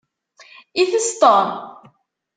[0.81, 1.47] Itess Tom?